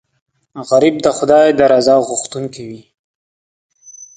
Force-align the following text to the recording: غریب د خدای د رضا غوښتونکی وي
غریب 0.69 0.95
د 1.05 1.07
خدای 1.17 1.47
د 1.59 1.61
رضا 1.73 1.95
غوښتونکی 2.07 2.63
وي 2.69 2.81